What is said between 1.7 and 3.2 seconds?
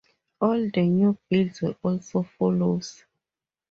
as follows.